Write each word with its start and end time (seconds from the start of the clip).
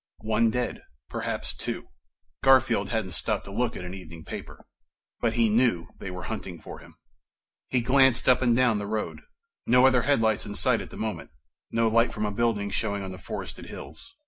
One 0.23 0.49
dead. 0.49 0.81
Perhaps 1.11 1.55
two. 1.55 1.89
Garfield 2.43 2.89
hadn't 2.89 3.11
stopped 3.11 3.45
to 3.45 3.51
look 3.51 3.77
at 3.77 3.85
an 3.85 3.93
evening 3.93 4.23
paper. 4.25 4.65
But 5.19 5.33
he 5.33 5.47
knew 5.47 5.89
they 5.99 6.09
were 6.09 6.23
hunting 6.23 6.59
for 6.59 6.79
him. 6.79 6.95
He 7.69 7.81
glanced 7.81 8.27
up 8.27 8.41
and 8.41 8.55
down 8.55 8.79
the 8.79 8.87
road. 8.87 9.21
No 9.67 9.85
other 9.85 10.01
headlights 10.01 10.43
in 10.47 10.55
sight 10.55 10.81
at 10.81 10.89
the 10.89 10.97
moment, 10.97 11.29
no 11.69 11.87
light 11.87 12.13
from 12.15 12.25
a 12.25 12.31
building 12.31 12.71
showing 12.71 13.03
on 13.03 13.11
the 13.11 13.19
forested 13.19 13.67
hills. 13.67 14.15